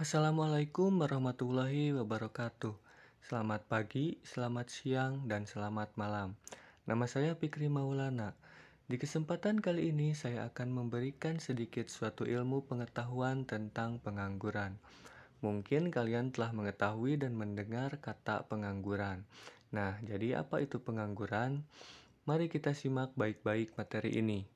Assalamualaikum 0.00 1.04
warahmatullahi 1.04 1.92
wabarakatuh. 1.92 2.72
Selamat 3.20 3.68
pagi, 3.68 4.16
selamat 4.24 4.72
siang, 4.72 5.28
dan 5.28 5.44
selamat 5.44 5.92
malam. 6.00 6.40
Nama 6.88 7.04
saya 7.04 7.36
Fikri 7.36 7.68
Maulana. 7.68 8.32
Di 8.88 8.96
kesempatan 8.96 9.60
kali 9.60 9.92
ini 9.92 10.16
saya 10.16 10.48
akan 10.48 10.72
memberikan 10.72 11.36
sedikit 11.36 11.92
suatu 11.92 12.24
ilmu 12.24 12.64
pengetahuan 12.64 13.44
tentang 13.44 14.00
pengangguran. 14.00 14.80
Mungkin 15.44 15.92
kalian 15.92 16.32
telah 16.32 16.56
mengetahui 16.56 17.20
dan 17.20 17.36
mendengar 17.36 18.00
kata 18.00 18.48
pengangguran. 18.48 19.28
Nah, 19.68 20.00
jadi 20.00 20.40
apa 20.40 20.64
itu 20.64 20.80
pengangguran? 20.80 21.60
Mari 22.24 22.48
kita 22.48 22.72
simak 22.72 23.12
baik-baik 23.20 23.76
materi 23.76 24.16
ini. 24.16 24.48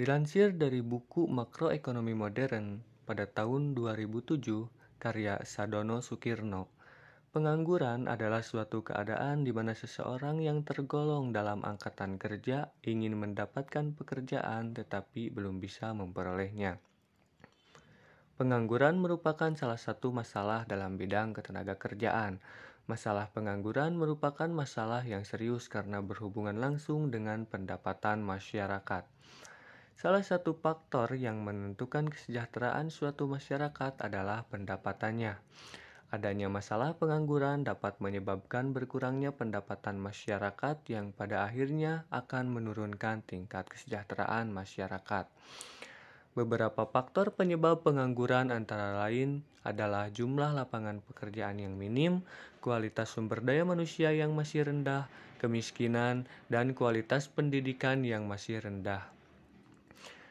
Dilansir 0.00 0.56
dari 0.56 0.80
buku 0.80 1.28
Makroekonomi 1.28 2.16
Modern 2.16 2.89
pada 3.10 3.26
tahun 3.26 3.74
2007, 3.74 4.70
karya 5.02 5.42
Sadono 5.42 5.98
Sukirno. 5.98 6.70
Pengangguran 7.34 8.06
adalah 8.06 8.38
suatu 8.38 8.86
keadaan 8.86 9.42
di 9.42 9.50
mana 9.50 9.74
seseorang 9.74 10.38
yang 10.38 10.62
tergolong 10.62 11.34
dalam 11.34 11.66
angkatan 11.66 12.22
kerja 12.22 12.70
ingin 12.86 13.18
mendapatkan 13.18 13.98
pekerjaan 13.98 14.78
tetapi 14.78 15.26
belum 15.34 15.58
bisa 15.58 15.90
memperolehnya. 15.90 16.78
Pengangguran 18.38 19.02
merupakan 19.02 19.50
salah 19.58 19.74
satu 19.82 20.14
masalah 20.14 20.62
dalam 20.70 20.94
bidang 20.94 21.34
ketenaga 21.34 21.74
kerjaan. 21.82 22.38
Masalah 22.86 23.26
pengangguran 23.34 23.98
merupakan 23.98 24.46
masalah 24.46 25.02
yang 25.02 25.26
serius 25.26 25.66
karena 25.66 25.98
berhubungan 25.98 26.62
langsung 26.62 27.10
dengan 27.10 27.42
pendapatan 27.42 28.22
masyarakat. 28.22 29.02
Salah 30.00 30.24
satu 30.24 30.56
faktor 30.56 31.12
yang 31.12 31.44
menentukan 31.44 32.08
kesejahteraan 32.08 32.88
suatu 32.88 33.28
masyarakat 33.28 34.00
adalah 34.00 34.48
pendapatannya. 34.48 35.36
Adanya 36.08 36.48
masalah 36.48 36.96
pengangguran 36.96 37.68
dapat 37.68 38.00
menyebabkan 38.00 38.72
berkurangnya 38.72 39.36
pendapatan 39.36 40.00
masyarakat 40.00 40.80
yang 40.88 41.12
pada 41.12 41.44
akhirnya 41.44 42.08
akan 42.08 42.48
menurunkan 42.48 43.20
tingkat 43.28 43.68
kesejahteraan 43.68 44.48
masyarakat. 44.48 45.28
Beberapa 46.32 46.88
faktor 46.88 47.36
penyebab 47.36 47.84
pengangguran 47.84 48.56
antara 48.56 49.04
lain 49.04 49.44
adalah 49.68 50.08
jumlah 50.08 50.56
lapangan 50.56 51.04
pekerjaan 51.12 51.60
yang 51.60 51.76
minim, 51.76 52.24
kualitas 52.64 53.12
sumber 53.12 53.44
daya 53.44 53.68
manusia 53.68 54.16
yang 54.16 54.32
masih 54.32 54.64
rendah, 54.64 55.12
kemiskinan, 55.44 56.24
dan 56.48 56.72
kualitas 56.72 57.28
pendidikan 57.28 58.00
yang 58.00 58.24
masih 58.24 58.64
rendah. 58.64 59.19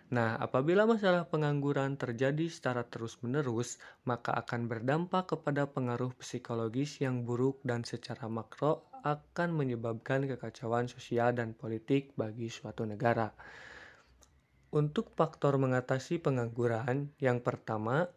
Nah, 0.10 0.42
apabila 0.42 0.90
masalah 0.90 1.30
pengangguran 1.30 1.94
terjadi 1.94 2.50
secara 2.50 2.82
terus-menerus, 2.82 3.78
maka 4.10 4.34
akan 4.34 4.66
berdampak 4.66 5.38
kepada 5.38 5.70
pengaruh 5.70 6.18
psikologis 6.18 6.98
yang 6.98 7.22
buruk 7.30 7.62
dan 7.62 7.86
secara 7.86 8.26
makro 8.26 8.90
akan 9.06 9.54
menyebabkan 9.54 10.26
kekacauan 10.26 10.90
sosial 10.90 11.38
dan 11.38 11.54
politik 11.54 12.18
bagi 12.18 12.50
suatu 12.50 12.90
negara. 12.90 13.30
Untuk 14.74 15.14
faktor 15.14 15.62
mengatasi 15.62 16.18
pengangguran, 16.18 17.14
yang 17.22 17.46
pertama, 17.46 18.10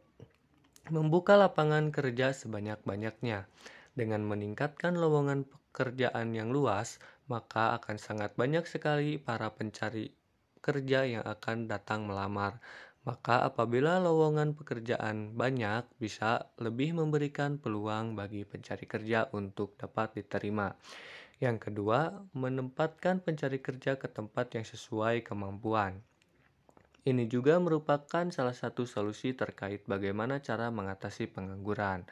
membuka 0.89 1.37
lapangan 1.37 1.93
kerja 1.93 2.33
sebanyak-banyaknya. 2.33 3.45
Dengan 3.93 4.25
meningkatkan 4.25 4.97
lowongan 4.97 5.45
pekerjaan 5.45 6.33
yang 6.33 6.49
luas, 6.49 6.97
maka 7.29 7.77
akan 7.77 8.01
sangat 8.01 8.33
banyak 8.33 8.65
sekali 8.65 9.21
para 9.21 9.53
pencari 9.53 10.22
kerja 10.63 11.05
yang 11.05 11.27
akan 11.27 11.67
datang 11.67 12.07
melamar. 12.07 12.63
Maka 13.03 13.43
apabila 13.43 13.99
lowongan 13.99 14.55
pekerjaan 14.55 15.35
banyak, 15.35 15.83
bisa 15.99 16.55
lebih 16.63 16.95
memberikan 16.95 17.59
peluang 17.59 18.15
bagi 18.15 18.47
pencari 18.47 18.87
kerja 18.87 19.27
untuk 19.35 19.75
dapat 19.75 20.23
diterima. 20.23 20.71
Yang 21.43 21.67
kedua, 21.67 22.15
menempatkan 22.39 23.19
pencari 23.19 23.59
kerja 23.59 23.99
ke 23.99 24.07
tempat 24.07 24.55
yang 24.55 24.63
sesuai 24.63 25.27
kemampuan. 25.27 25.99
Ini 27.03 27.27
juga 27.27 27.59
merupakan 27.59 28.31
salah 28.31 28.55
satu 28.55 28.87
solusi 28.87 29.35
terkait 29.35 29.83
bagaimana 29.91 30.39
cara 30.39 30.71
mengatasi 30.71 31.27
pengangguran. 31.35 32.07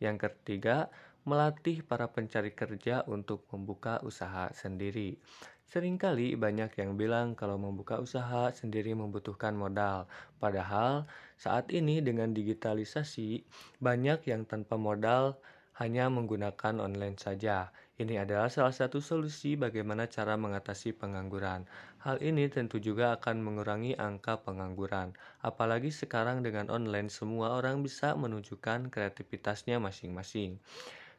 Yang 0.00 0.32
ketiga, 0.32 0.88
melatih 1.28 1.84
para 1.84 2.08
pencari 2.08 2.56
kerja 2.56 3.04
untuk 3.04 3.44
membuka 3.52 4.00
usaha 4.00 4.48
sendiri. 4.56 5.20
Seringkali 5.70 6.34
banyak 6.34 6.82
yang 6.82 6.98
bilang 6.98 7.38
kalau 7.38 7.54
membuka 7.54 8.02
usaha 8.02 8.50
sendiri 8.50 8.90
membutuhkan 8.90 9.54
modal. 9.54 10.10
Padahal 10.42 11.06
saat 11.38 11.70
ini 11.70 12.02
dengan 12.02 12.34
digitalisasi 12.34 13.46
banyak 13.78 14.26
yang 14.26 14.42
tanpa 14.50 14.74
modal 14.74 15.38
hanya 15.78 16.10
menggunakan 16.10 16.82
online 16.82 17.14
saja. 17.22 17.70
Ini 18.02 18.26
adalah 18.26 18.50
salah 18.50 18.74
satu 18.74 18.98
solusi 18.98 19.54
bagaimana 19.54 20.10
cara 20.10 20.34
mengatasi 20.34 20.90
pengangguran. 20.90 21.62
Hal 22.02 22.18
ini 22.18 22.50
tentu 22.50 22.82
juga 22.82 23.14
akan 23.14 23.38
mengurangi 23.38 23.94
angka 23.94 24.42
pengangguran. 24.42 25.14
Apalagi 25.38 25.94
sekarang 25.94 26.42
dengan 26.42 26.66
online 26.66 27.14
semua 27.14 27.54
orang 27.54 27.86
bisa 27.86 28.18
menunjukkan 28.18 28.90
kreativitasnya 28.90 29.78
masing-masing. 29.78 30.58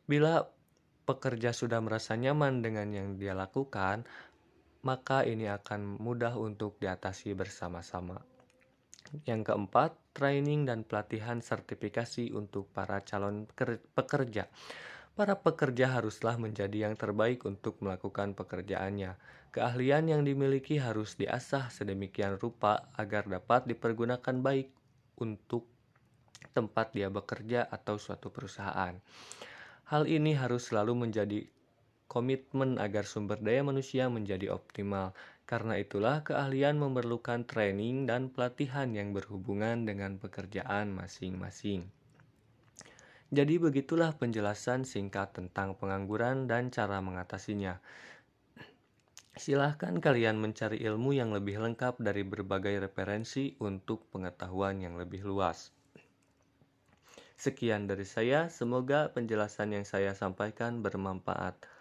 Bila 0.03 0.43
pekerja 1.05 1.51
sudah 1.51 1.81
merasa 1.81 2.13
nyaman 2.13 2.61
dengan 2.61 2.87
yang 2.93 3.17
dia 3.17 3.33
lakukan, 3.33 4.05
maka 4.81 5.21
ini 5.25 5.45
akan 5.45 6.01
mudah 6.01 6.33
untuk 6.37 6.77
diatasi 6.81 7.37
bersama-sama. 7.37 8.21
Yang 9.27 9.51
keempat, 9.51 9.91
training 10.15 10.65
dan 10.65 10.87
pelatihan 10.87 11.43
sertifikasi 11.43 12.31
untuk 12.31 12.69
para 12.71 13.03
calon 13.03 13.45
pekerja. 13.93 14.47
Para 15.11 15.35
pekerja 15.35 15.99
haruslah 15.99 16.39
menjadi 16.39 16.87
yang 16.87 16.95
terbaik 16.95 17.43
untuk 17.43 17.83
melakukan 17.83 18.31
pekerjaannya. 18.31 19.19
Keahlian 19.51 20.07
yang 20.07 20.23
dimiliki 20.23 20.79
harus 20.79 21.19
diasah 21.19 21.67
sedemikian 21.67 22.39
rupa 22.39 22.87
agar 22.95 23.27
dapat 23.27 23.67
dipergunakan 23.67 24.39
baik 24.39 24.71
untuk 25.19 25.67
tempat 26.55 26.95
dia 26.95 27.11
bekerja 27.11 27.67
atau 27.67 27.99
suatu 27.99 28.31
perusahaan. 28.31 28.95
Hal 29.91 30.07
ini 30.07 30.31
harus 30.31 30.71
selalu 30.71 31.03
menjadi 31.03 31.43
komitmen 32.11 32.75
agar 32.75 33.07
sumber 33.07 33.39
daya 33.39 33.63
manusia 33.63 34.11
menjadi 34.11 34.51
optimal. 34.51 35.15
Karena 35.47 35.79
itulah 35.79 36.27
keahlian 36.27 36.75
memerlukan 36.75 37.47
training 37.47 38.03
dan 38.03 38.27
pelatihan 38.27 38.91
yang 38.91 39.15
berhubungan 39.15 39.87
dengan 39.87 40.19
pekerjaan 40.19 40.91
masing-masing. 40.91 41.87
Jadi 43.31 43.55
begitulah 43.63 44.11
penjelasan 44.19 44.83
singkat 44.83 45.31
tentang 45.31 45.79
pengangguran 45.79 46.51
dan 46.51 46.67
cara 46.67 46.99
mengatasinya. 46.99 47.79
Silahkan 49.31 49.95
kalian 50.03 50.35
mencari 50.35 50.83
ilmu 50.83 51.15
yang 51.15 51.31
lebih 51.31 51.63
lengkap 51.63 52.03
dari 52.03 52.27
berbagai 52.27 52.91
referensi 52.91 53.55
untuk 53.63 54.11
pengetahuan 54.11 54.83
yang 54.83 54.99
lebih 54.99 55.23
luas. 55.23 55.71
Sekian 57.39 57.87
dari 57.87 58.03
saya, 58.03 58.51
semoga 58.51 59.07
penjelasan 59.15 59.79
yang 59.79 59.87
saya 59.87 60.11
sampaikan 60.11 60.83
bermanfaat. 60.83 61.80